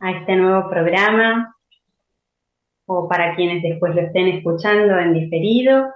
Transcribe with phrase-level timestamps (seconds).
[0.00, 1.54] a este nuevo programa
[2.86, 5.92] o para quienes después lo estén escuchando en diferido.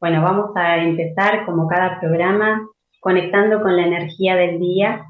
[0.00, 2.68] Bueno, vamos a empezar como cada programa
[3.00, 5.06] conectando con la energía del día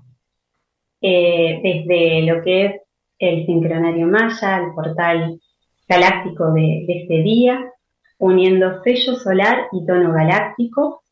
[1.01, 2.83] eh, desde lo que es
[3.19, 5.41] el sincronario maya, el portal
[5.89, 7.73] galáctico de, de este día,
[8.19, 11.03] uniendo sello solar y tono galáctico.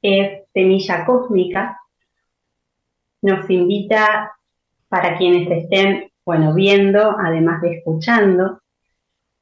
[0.00, 1.78] Es semilla cósmica,
[3.22, 4.32] nos invita
[4.88, 8.60] para quienes estén, bueno, viendo, además de escuchando,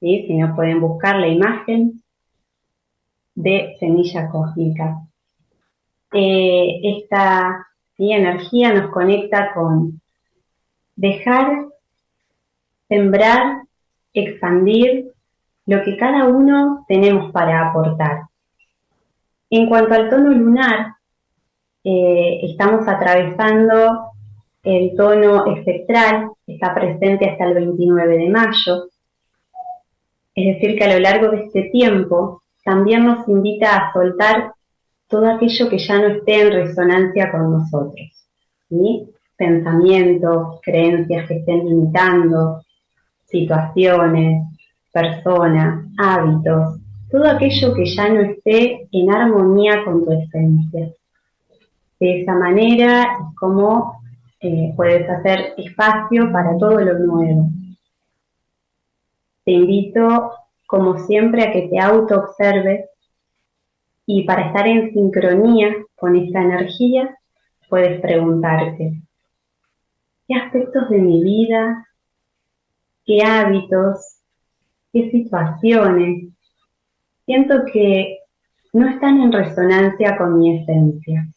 [0.01, 2.03] si no pueden buscar la imagen
[3.35, 5.01] de semilla cósmica.
[6.13, 10.01] Eh, esta energía nos conecta con
[10.97, 11.67] dejar,
[12.89, 13.63] sembrar,
[14.13, 15.13] expandir
[15.67, 18.23] lo que cada uno tenemos para aportar.
[19.51, 20.95] En cuanto al tono lunar,
[21.85, 24.08] eh, estamos atravesando
[24.69, 28.89] el tono espectral, está presente hasta el 29 de mayo.
[30.35, 34.53] Es decir, que a lo largo de este tiempo también nos invita a soltar
[35.09, 38.27] todo aquello que ya no esté en resonancia con nosotros.
[39.37, 42.61] Pensamientos, creencias que estén limitando,
[43.25, 44.45] situaciones,
[44.93, 46.79] personas, hábitos,
[47.11, 50.91] todo aquello que ya no esté en armonía con tu esencia.
[52.01, 53.98] De esa manera es como
[54.41, 57.51] eh, puedes hacer espacio para todo lo nuevo.
[59.45, 60.33] Te invito,
[60.67, 62.89] como siempre, a que te auto-observes
[64.07, 67.19] y para estar en sincronía con esta energía,
[67.69, 69.03] puedes preguntarte,
[70.27, 71.87] ¿qué aspectos de mi vida,
[73.05, 74.21] qué hábitos,
[74.93, 76.29] qué situaciones
[77.27, 78.19] siento que
[78.73, 81.29] no están en resonancia con mi esencia?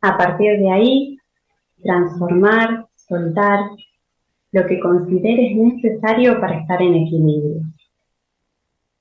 [0.00, 1.17] A partir de ahí,
[1.82, 3.60] transformar, soltar
[4.52, 7.62] lo que consideres necesario para estar en equilibrio.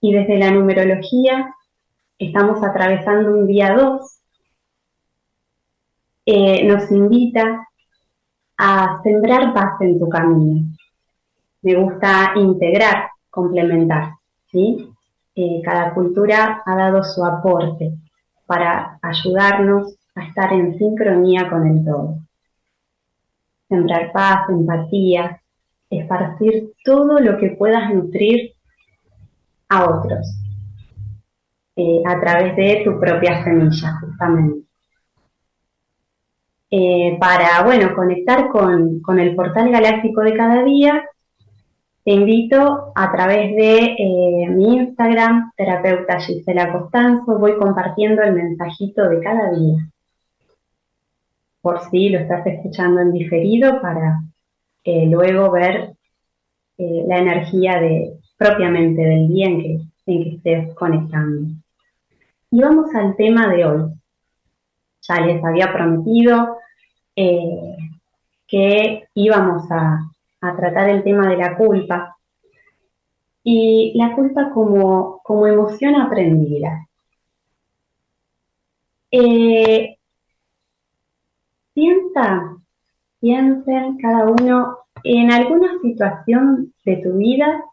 [0.02, 1.54] Y desde la numerología
[2.20, 4.20] estamos atravesando un día 2.
[6.26, 7.68] Eh, nos invita
[8.58, 10.68] a sembrar paz en tu camino.
[11.62, 14.14] Me gusta integrar, complementar.
[14.52, 14.90] ¿sí?
[15.36, 17.94] Eh, cada cultura ha dado su aporte
[18.46, 22.27] para ayudarnos a estar en sincronía con el todo.
[23.70, 25.42] Sembrar paz, empatía,
[25.90, 28.54] esparcir todo lo que puedas nutrir
[29.70, 30.26] a otros
[31.76, 34.68] eh, a través de tu propia semilla, justamente.
[36.70, 41.06] Eh, para, bueno, conectar con, con, el portal galáctico de cada día,
[42.04, 49.08] te invito a través de eh, mi Instagram, terapeuta Gisela Costanzo, voy compartiendo el mensajito
[49.08, 49.90] de cada día
[51.62, 54.22] por si lo estás escuchando en diferido para
[54.84, 55.96] eh, luego ver
[56.78, 61.54] eh, la energía de, propiamente del día en que, en que estés conectando.
[62.52, 63.92] Y vamos al tema de hoy.
[65.02, 66.58] Ya les había prometido
[67.16, 67.76] eh,
[68.48, 70.10] que íbamos a,
[70.42, 72.16] a, tratar el tema de la culpa
[73.44, 76.88] y la culpa como, como emoción aprendida.
[81.78, 82.58] Piensa,
[83.20, 87.64] piensen cada uno en alguna situación de tu vida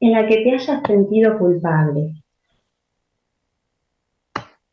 [0.00, 2.14] en la que te hayas sentido culpable.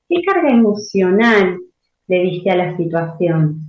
[0.09, 1.59] ¿Qué carga emocional
[2.07, 3.59] le diste a la situación?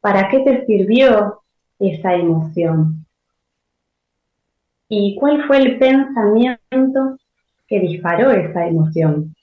[0.00, 1.42] ¿Para qué te sirvió
[1.78, 3.06] esa emoción?
[4.88, 7.16] ¿Y cuál fue el pensamiento
[7.68, 9.36] que disparó esa emoción?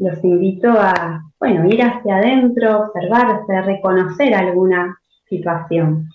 [0.00, 4.98] Los invito a, bueno, ir hacia adentro, observarse, reconocer alguna
[5.28, 6.08] situación.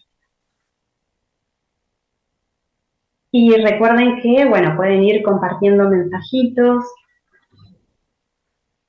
[3.31, 6.83] Y recuerden que, bueno, pueden ir compartiendo mensajitos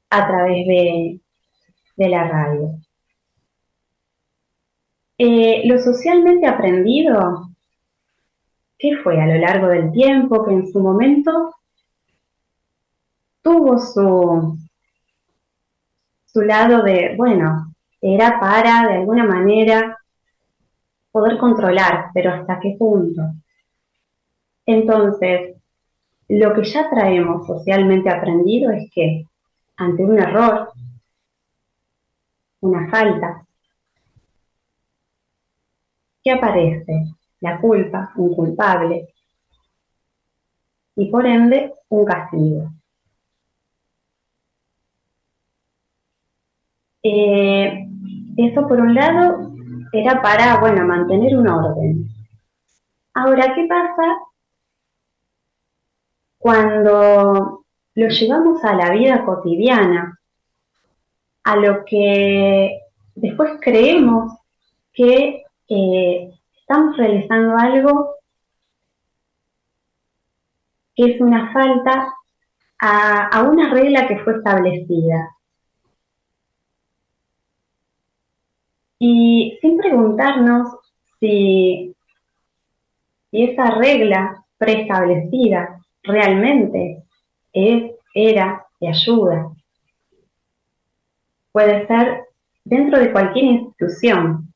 [0.09, 1.21] a través de,
[1.97, 2.81] la radio.
[5.19, 7.51] Eh, lo socialmente aprendido,
[8.79, 11.55] ¿qué fue a lo largo del tiempo que en su momento
[13.43, 14.59] tuvo su,
[16.37, 19.97] su lado de, bueno, era para de alguna manera
[21.11, 23.23] poder controlar, pero ¿hasta qué punto?
[24.67, 25.57] Entonces,
[26.29, 29.25] lo que ya traemos socialmente aprendido es que
[29.79, 30.73] ante un error,
[32.61, 33.47] una falta,
[36.23, 37.15] ¿qué aparece?
[37.41, 39.09] La culpa, un culpable,
[40.97, 42.73] y por ende un castigo.
[47.09, 47.87] Eh,
[48.37, 49.53] eso por un lado
[49.93, 52.09] era para, bueno, mantener un orden.
[53.15, 54.19] Ahora, ¿qué pasa
[56.39, 57.65] cuando
[57.95, 60.19] lo llevamos a la vida cotidiana,
[61.45, 62.81] a lo que
[63.15, 64.33] después creemos
[64.93, 66.31] que eh,
[66.61, 68.17] estamos realizando algo
[70.97, 72.13] que es una falta
[72.79, 75.36] a, una regla que fue establecida.
[78.99, 80.69] Y sin preguntarnos
[81.21, 81.95] si,
[83.33, 87.03] esa regla preestablecida realmente
[87.53, 89.53] es, era de ayuda.
[91.53, 92.25] Puede ser
[92.65, 94.53] dentro de cualquier institución,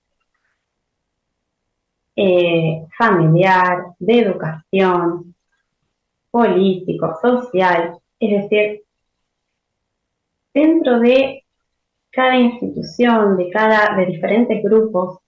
[2.17, 5.35] eh, familiar, de educación,
[6.31, 8.83] político, social, es decir,
[10.53, 11.45] dentro de
[12.11, 15.19] cada institución, de cada, de diferentes grupos,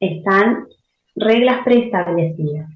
[0.00, 0.68] están
[1.16, 2.70] reglas preestablecidas.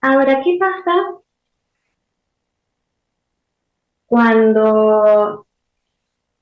[0.00, 1.16] Ahora, ¿qué pasa
[4.06, 5.46] cuando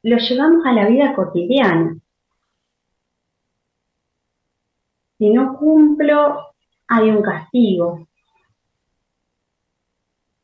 [0.03, 1.97] lo llevamos a la vida cotidiana?
[5.17, 6.53] Si no cumplo,
[6.89, 8.07] hay un castigo.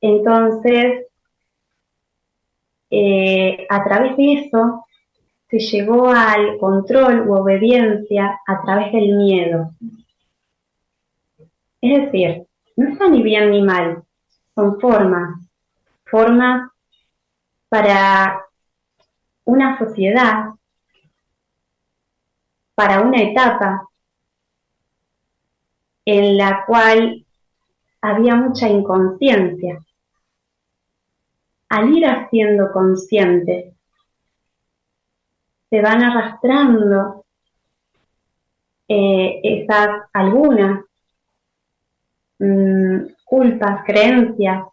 [0.01, 1.10] Entonces,
[2.91, 4.85] eh, a través de eso,
[5.49, 9.71] se llegó al control u obediencia a través del miedo.
[11.81, 12.47] Es decir,
[12.77, 14.03] no está ni bien ni mal,
[14.55, 15.41] son formas,
[16.05, 16.71] formas
[17.69, 18.45] para
[19.45, 20.51] una sociedad,
[22.75, 23.89] para una etapa
[26.05, 27.25] en la cual
[28.01, 29.81] había mucha inconsciencia.
[31.71, 33.73] Al ir haciendo consciente,
[35.71, 37.25] se van arrastrando
[38.89, 40.85] eh, esas algunas
[42.41, 44.65] Mm, culpas, creencias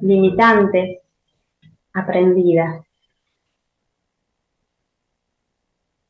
[0.00, 1.00] limitantes
[1.92, 2.82] aprendidas.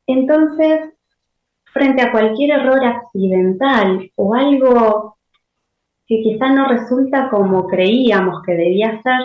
[0.06, 0.94] Entonces,
[1.72, 5.17] frente a cualquier error accidental o algo
[6.08, 9.20] que quizá no resulta como creíamos que debía ser,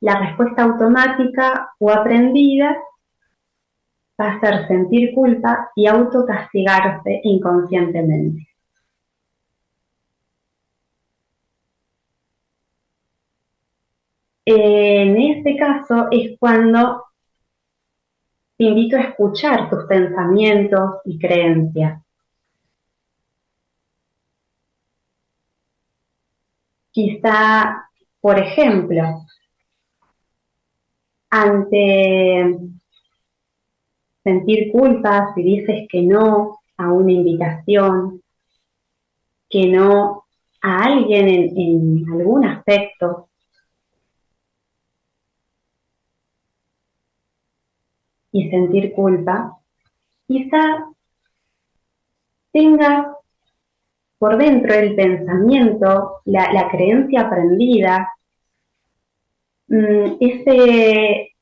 [0.00, 2.76] la respuesta automática o aprendida
[4.20, 8.48] va a sentir culpa y autocastigarse inconscientemente.
[14.46, 17.04] en este caso es cuando
[18.58, 22.03] te invito a escuchar tus pensamientos y creencias.
[26.94, 27.88] Quizá,
[28.20, 29.02] por ejemplo,
[31.28, 32.56] ante
[34.22, 38.22] sentir culpa si dices que no a una invitación,
[39.50, 40.24] que no
[40.62, 43.28] a alguien en, en algún aspecto,
[48.30, 49.58] y sentir culpa,
[50.28, 50.86] quizá
[52.52, 53.13] tenga
[54.24, 58.08] por dentro el pensamiento, la, creencia aprendida,
[59.68, 61.34] mm, ese,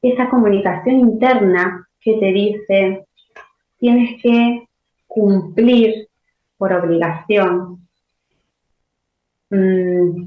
[0.00, 3.06] esa comunicación interna que te dice,
[3.76, 4.66] tienes que
[5.06, 6.08] cumplir
[6.56, 7.86] por obligación.
[9.50, 10.24] Mm,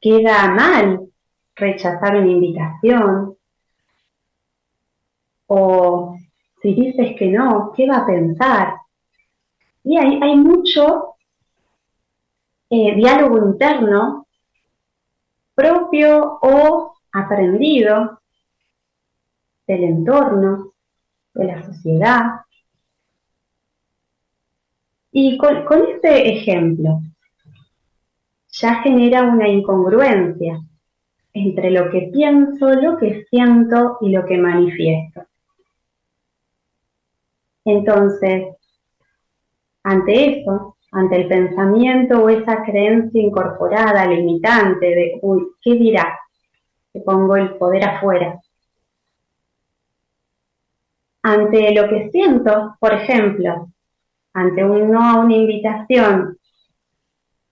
[0.00, 1.08] queda mal
[1.56, 3.34] rechazar una invitación,
[5.48, 6.16] o
[6.62, 8.81] si dices que no, ¿qué va a pensar?
[9.84, 11.16] Y hay, hay mucho
[12.70, 14.26] eh, diálogo interno
[15.54, 18.20] propio o aprendido
[19.66, 20.72] del entorno,
[21.34, 22.22] de la sociedad.
[25.10, 27.00] Y con, con este ejemplo,
[28.48, 30.60] ya genera una incongruencia
[31.34, 35.24] entre lo que pienso, lo que siento y lo que manifiesto.
[37.64, 38.56] Entonces,
[39.84, 46.18] ante eso, ante el pensamiento o esa creencia incorporada, limitante de, uy, ¿qué dirá?
[46.92, 48.38] Que pongo el poder afuera.
[51.22, 53.68] Ante lo que siento, por ejemplo,
[54.34, 56.36] ante un no a una invitación,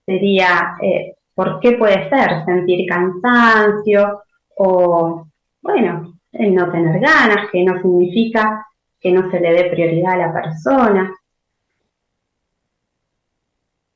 [0.05, 2.45] sería, eh, ¿por qué puede ser?
[2.45, 4.23] Sentir cansancio
[4.57, 5.27] o,
[5.61, 8.65] bueno, el no tener ganas, que no significa
[8.99, 11.11] que no se le dé prioridad a la persona.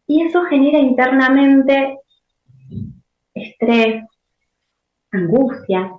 [0.07, 1.99] Y eso genera internamente
[3.33, 4.03] estrés,
[5.11, 5.91] angustia.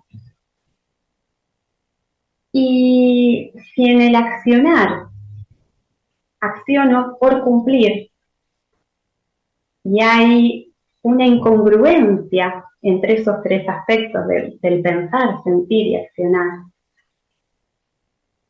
[2.53, 5.09] Y si en el accionar
[6.41, 8.11] acciono por cumplir
[9.85, 10.73] y hay
[11.03, 16.65] una incongruencia entre esos tres aspectos del, pensar, sentir y accionar,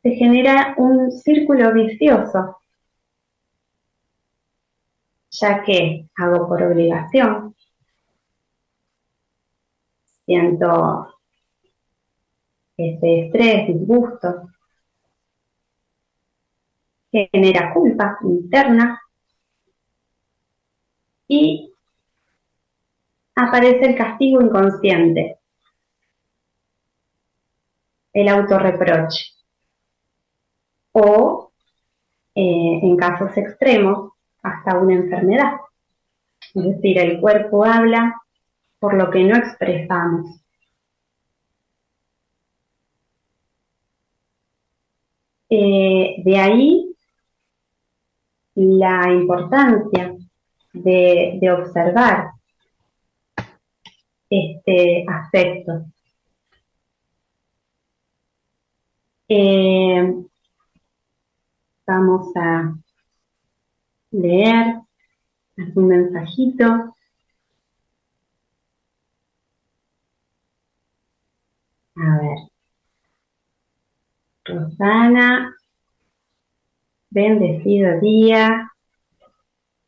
[0.01, 2.56] se genera un círculo vicioso
[5.29, 7.55] ya que hago por obligación,
[10.25, 11.13] siento
[12.77, 14.49] ese estrés, disgusto,
[17.11, 19.01] genera culpa interna.
[21.29, 21.73] Y
[23.35, 25.39] aparece el castigo inconsciente,
[28.13, 29.25] el autorreproche.
[30.93, 31.51] O,
[32.33, 34.13] eh, en casos extremos,
[34.47, 35.53] hasta una enfermedad.
[36.53, 38.21] Es decir, el cuerpo habla
[38.79, 40.41] por lo que no expresamos.
[45.49, 46.95] Eh, de ahí
[48.55, 50.15] la importancia
[50.73, 52.31] de, observar
[54.29, 55.85] este aspecto.
[59.29, 60.13] Eh,
[61.85, 62.73] vamos a
[64.21, 64.81] leer
[65.57, 66.95] algún mensajito.
[71.95, 72.37] A ver.
[74.45, 75.55] Rosana,
[77.09, 78.71] bendecido día.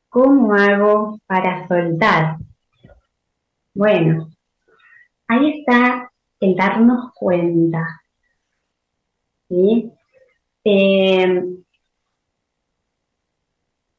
[0.10, 2.38] ¿Cómo hago para soltar?
[3.74, 4.30] Bueno,
[5.28, 8.02] ahí está el darnos cuenta.
[9.50, 9.92] ¿sí?
[10.64, 11.59] Eh,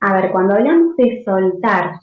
[0.00, 2.00] a ver, cuando hablamos de soltar,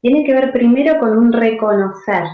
[0.00, 2.24] tiene que ver primero con un reconocer.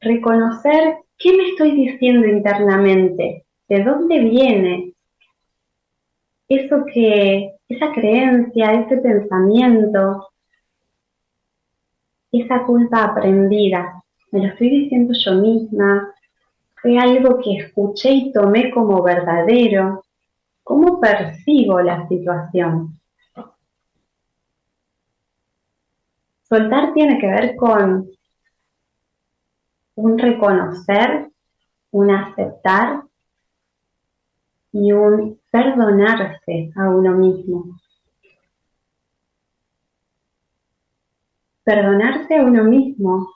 [0.00, 4.94] Reconocer qué me estoy diciendo internamente, de dónde viene
[6.48, 10.28] eso que, esa creencia, ese pensamiento,
[12.32, 14.02] esa culpa aprendida.
[14.30, 16.14] Me lo estoy diciendo yo misma,
[16.80, 20.04] fue algo que escuché y tomé como verdadero.
[20.68, 23.00] ¿Cómo percibo la situación?
[26.42, 28.10] Soltar tiene que ver con
[29.94, 31.30] un reconocer,
[31.90, 33.02] un aceptar
[34.70, 37.80] y un perdonarse a uno mismo.
[41.64, 43.26] Perdonarse a uno mismo.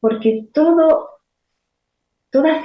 [0.00, 1.20] Porque toda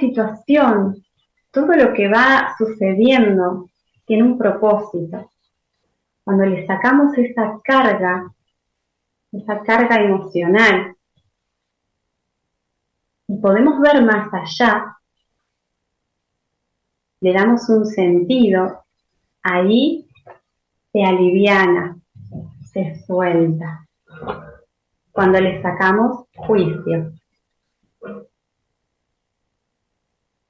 [0.00, 1.04] situación
[1.52, 3.68] todo lo que va sucediendo
[4.06, 5.30] tiene un propósito.
[6.24, 8.32] Cuando le sacamos esa carga,
[9.30, 10.96] esa carga emocional,
[13.28, 14.96] y podemos ver más allá,
[17.20, 18.84] le damos un sentido,
[19.42, 20.08] ahí
[20.90, 21.96] se aliviana,
[22.72, 23.86] se suelta.
[25.12, 27.12] Cuando le sacamos juicio.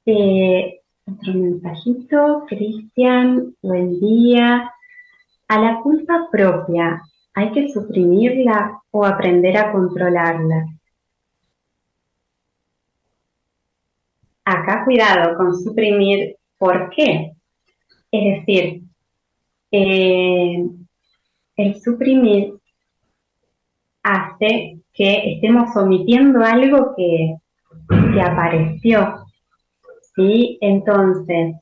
[0.07, 4.73] Eh, otro mensajito, Cristian, buen día.
[5.49, 7.03] A la culpa propia,
[7.35, 10.67] ¿hay que suprimirla o aprender a controlarla?
[14.45, 17.33] Acá cuidado con suprimir, ¿por qué?
[18.11, 18.83] Es decir,
[19.71, 20.65] eh,
[21.57, 22.55] el suprimir
[24.03, 27.37] hace que estemos omitiendo algo que,
[28.13, 29.22] que apareció
[30.15, 30.59] ¿sí?
[30.61, 31.57] Entonces,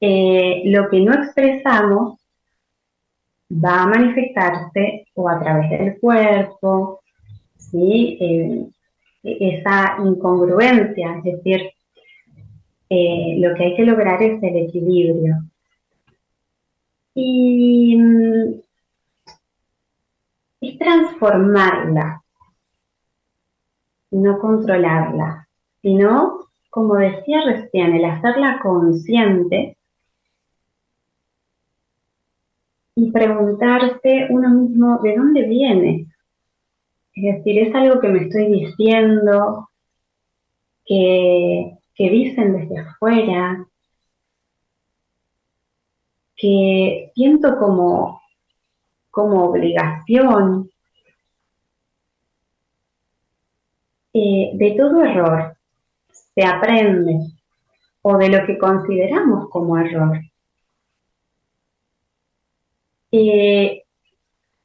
[0.00, 2.18] eh, lo que no expresamos
[3.52, 7.02] va a manifestarse o a través del cuerpo,
[7.56, 8.18] ¿sí?
[8.20, 8.66] Eh,
[9.22, 11.70] esa incongruencia, es decir,
[12.88, 15.36] eh, lo que hay que lograr es el equilibrio.
[17.14, 18.60] Y mm,
[20.60, 22.22] es transformarla,
[24.10, 25.48] no controlarla,
[25.80, 29.76] sino, como decía recién, el hacerla consciente
[32.94, 36.06] y preguntarse uno mismo de dónde viene.
[37.14, 39.68] Es decir, es algo que me estoy diciendo,
[40.86, 43.66] que, que dicen desde afuera,
[46.34, 48.22] que siento como,
[49.10, 50.70] como obligación.
[54.14, 55.51] Eh, de todo error
[56.34, 57.18] se aprende
[58.02, 60.20] o de lo que consideramos como error.
[63.10, 63.82] Eh,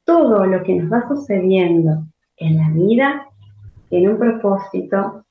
[0.06, 2.06] todo lo que nos va sucediendo
[2.38, 3.28] en la vida
[3.90, 5.26] tiene un propósito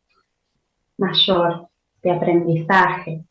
[0.99, 1.69] mayor
[2.03, 3.25] de aprendizaje.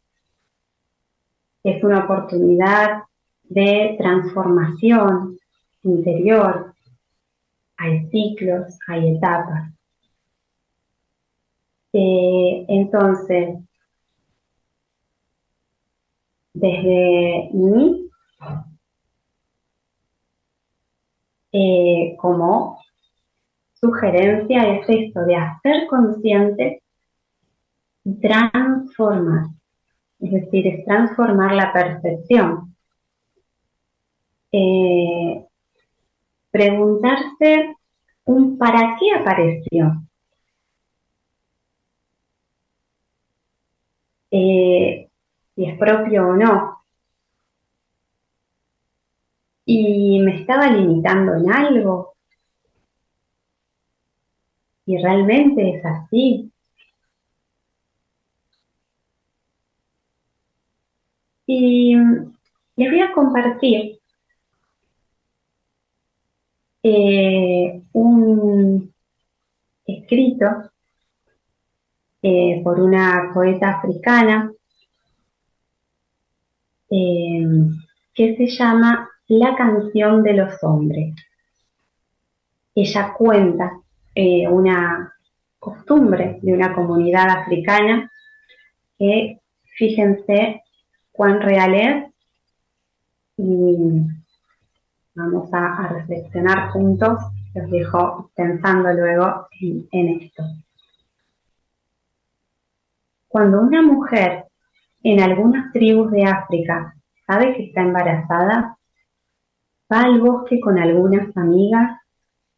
[1.64, 3.04] Es una oportunidad
[3.44, 5.38] de transformación
[5.84, 6.74] interior.
[7.78, 9.75] Hay ciclos, hay etapas.
[11.98, 13.58] Eh, entonces,
[16.54, 18.06] desde mí
[21.58, 22.82] Eh, como
[23.76, 26.84] sugerencia es esto de hacer consciente
[28.04, 29.46] y transformar.
[30.20, 32.76] Es decir, es transformar la percepción.
[34.52, 35.46] Eh,
[36.52, 37.74] preguntarse
[38.26, 40.05] un para qué apareció.
[44.32, 45.10] Eh,
[45.56, 46.76] si es propio o no
[49.66, 52.16] y me estaba limitando en algo.
[54.86, 56.52] Y realmente es así.
[61.48, 61.96] Y
[62.76, 64.00] les voy a compartir
[66.84, 68.94] eh, un
[69.86, 70.46] escrito
[72.28, 74.52] eh, por una poeta africana
[76.90, 77.46] eh,
[78.16, 81.14] que se llama la canción de los hombres.
[82.74, 83.80] Ella cuenta
[84.16, 85.14] eh, una
[85.60, 88.12] costumbre de una comunidad africana
[88.98, 89.40] que
[89.78, 90.64] fíjense
[91.12, 92.06] cuán real es
[93.38, 94.02] y
[95.14, 97.20] vamos a, reflexionar juntos.
[97.54, 100.44] Los dejo pensando luego en esto.
[103.36, 104.46] Cuando una mujer
[105.04, 106.96] en algunas tribus de África
[107.28, 108.78] sabe que está embarazada,
[109.92, 112.00] va al bosque con algunas amigas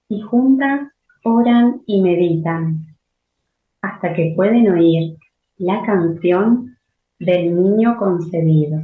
[0.07, 0.81] y juntas
[1.23, 2.95] oran y meditan
[3.81, 5.17] hasta que pueden oír
[5.57, 6.77] la canción
[7.17, 8.83] del niño concebido.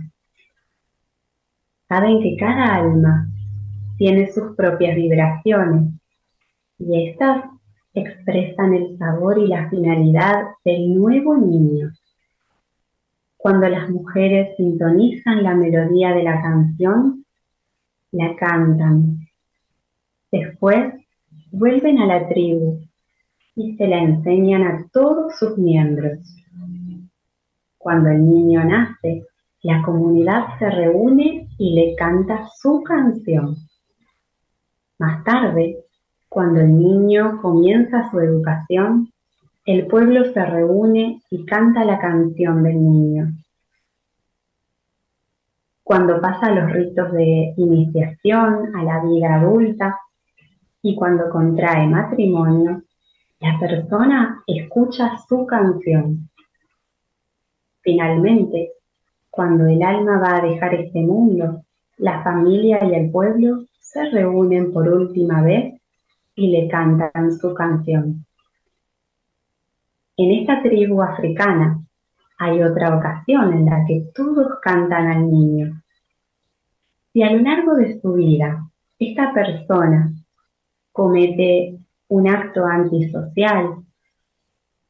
[1.88, 3.28] Saben que cada alma
[4.00, 5.94] tiene sus propias vibraciones
[6.80, 7.53] y estas
[7.94, 11.92] expresan el sabor y la finalidad del nuevo niño.
[13.38, 17.26] Cuando las mujeres sintonizan la melodía de la canción,
[18.12, 19.28] la cantan.
[20.32, 20.94] Después
[21.52, 22.80] vuelven a la tribu
[23.56, 26.20] y se la enseñan a todos sus miembros.
[27.78, 29.26] Cuando el niño nace,
[29.62, 33.56] la comunidad se reúne y le canta su canción.
[35.00, 35.84] Más tarde,
[36.34, 39.10] cuando el niño comienza su educación,
[39.66, 43.34] el pueblo se reúne y canta la canción del niño
[45.84, 50.00] cuando pasa los ritos de iniciación a la vida adulta
[50.82, 52.84] y cuando contrae matrimonio,
[53.40, 56.30] la persona escucha su canción.
[57.82, 58.72] Finalmente,
[59.30, 61.64] cuando el alma va a dejar este mundo,
[61.98, 65.82] la familia y el pueblo se reúnen por última vez
[66.36, 68.26] y le cantan su canción.
[70.18, 71.80] En esta tribu africana,
[72.38, 75.82] hay otra ocasión en la que todos cantan al niño.
[77.12, 78.68] Si a lo largo de su vida
[79.00, 80.12] esta persona
[80.92, 81.78] comete
[82.10, 83.84] un acto antisocial,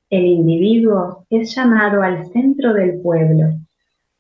[0.10, 3.54] el individuo es llamado al centro del pueblo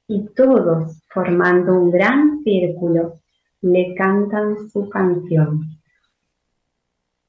[0.07, 3.15] y todos, formando un gran círculo,
[3.61, 5.72] le cantan su canción.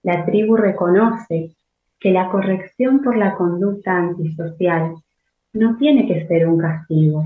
[0.04, 1.50] La tribu reconoce
[1.98, 4.96] que la corrección por la conducta antisocial
[5.54, 7.24] no tiene que ser un castigo,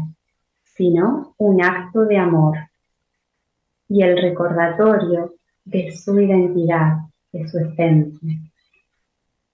[0.76, 2.56] sino un acto de amor
[3.88, 6.98] y el recordatorio de su identidad,
[7.32, 8.36] de su esencia.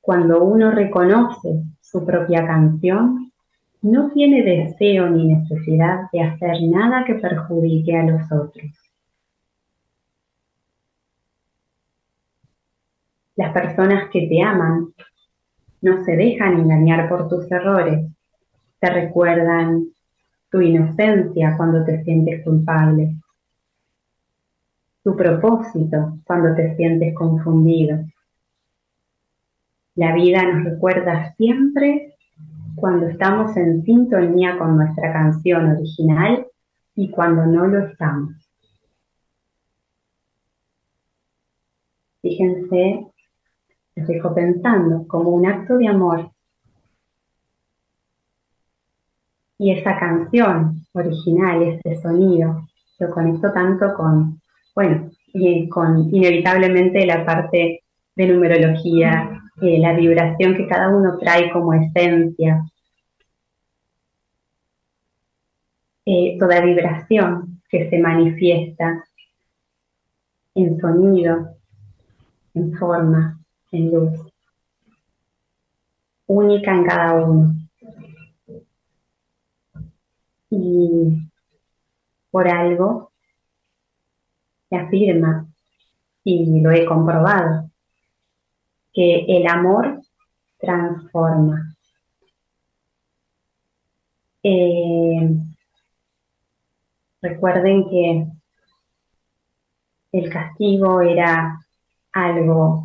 [0.03, 3.33] Cuando uno reconoce su propia canción,
[3.81, 8.84] no tiene deseo ni necesidad de hacer nada que perjudique a los otros.
[13.37, 14.95] Las personas que te aman
[15.81, 18.11] no se dejan engañar por tus errores,
[18.79, 19.87] te recuerdan
[20.51, 23.17] tu inocencia cuando te sientes culpable,
[25.03, 27.99] tu propósito cuando te sientes confundido.
[29.97, 32.15] La vida nos recuerda siempre
[32.77, 36.47] cuando estamos en sintonía con nuestra canción original
[36.95, 38.33] y cuando no lo estamos.
[42.23, 43.07] Fíjense,
[43.97, 46.31] les dejo pensando como un acto de amor
[49.59, 52.67] y esa canción original, ese sonido,
[52.99, 54.41] lo conecto tanto con,
[54.75, 57.83] bueno, y con inevitablemente la parte
[58.15, 62.65] de numerología, eh, la vibración que cada uno trae como esencia.
[66.07, 69.05] Eh, toda vibración que se manifiesta
[70.55, 71.57] en sonido,
[72.55, 73.41] en forma,
[73.75, 74.33] en luz,
[76.27, 77.55] única en cada uno
[80.57, 81.31] y
[82.31, 83.13] por algo
[84.69, 85.47] se afirma,
[86.25, 87.71] y lo he comprobado,
[88.93, 90.01] que el amor
[90.59, 91.77] transforma.
[94.43, 95.31] Eh,
[97.21, 98.27] recuerden que
[100.13, 101.61] el castigo era
[102.13, 102.84] algo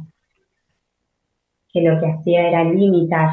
[1.72, 3.30] que lo que hacía era limitar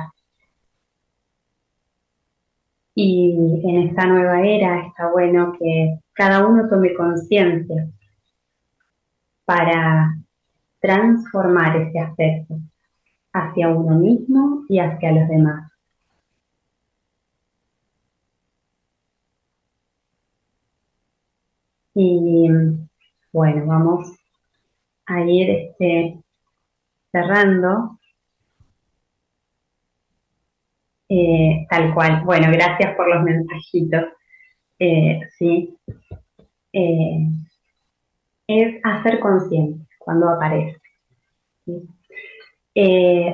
[2.98, 7.88] y en esta nueva era está bueno que cada uno tome conciencia
[9.44, 10.16] para
[10.80, 12.58] transformar ese aspecto
[13.34, 15.70] hacia uno mismo y hacia los demás.
[21.94, 22.48] Y
[23.32, 24.08] bueno, vamos
[25.06, 26.18] a ir este,
[27.12, 27.98] cerrando
[31.08, 32.22] Eh, tal cual.
[32.24, 34.04] Bueno, gracias por los mensajitos.
[34.78, 35.76] Eh, sí.
[36.72, 37.28] Eh,
[38.48, 40.80] es hacer consciente cuando aparece.